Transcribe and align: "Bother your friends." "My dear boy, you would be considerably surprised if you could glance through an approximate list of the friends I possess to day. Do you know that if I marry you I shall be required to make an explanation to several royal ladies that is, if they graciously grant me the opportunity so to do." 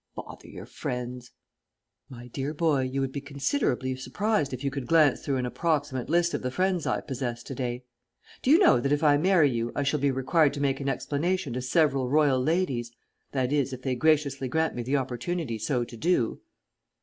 "Bother 0.15 0.47
your 0.47 0.65
friends." 0.65 1.29
"My 2.09 2.27
dear 2.29 2.55
boy, 2.55 2.81
you 2.91 3.01
would 3.01 3.11
be 3.11 3.21
considerably 3.21 3.95
surprised 3.95 4.51
if 4.51 4.63
you 4.63 4.71
could 4.71 4.87
glance 4.87 5.21
through 5.21 5.37
an 5.37 5.45
approximate 5.45 6.09
list 6.09 6.33
of 6.33 6.41
the 6.41 6.49
friends 6.49 6.87
I 6.87 7.01
possess 7.01 7.43
to 7.43 7.53
day. 7.53 7.83
Do 8.41 8.49
you 8.49 8.57
know 8.57 8.79
that 8.79 8.91
if 8.91 9.03
I 9.03 9.17
marry 9.17 9.51
you 9.51 9.71
I 9.75 9.83
shall 9.83 9.99
be 9.99 10.09
required 10.09 10.55
to 10.55 10.59
make 10.59 10.79
an 10.79 10.89
explanation 10.89 11.53
to 11.53 11.61
several 11.61 12.09
royal 12.09 12.41
ladies 12.41 12.91
that 13.31 13.53
is, 13.53 13.73
if 13.73 13.83
they 13.83 13.93
graciously 13.93 14.47
grant 14.47 14.73
me 14.73 14.81
the 14.81 14.97
opportunity 14.97 15.59
so 15.59 15.83
to 15.83 15.95
do." 15.95 16.41